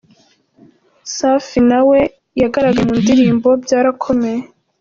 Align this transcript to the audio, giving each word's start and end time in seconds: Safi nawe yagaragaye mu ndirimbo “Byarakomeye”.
Safi 1.15 1.59
nawe 1.69 1.99
yagaragaye 2.41 2.85
mu 2.89 2.95
ndirimbo 3.01 3.49
“Byarakomeye”. 3.63 4.39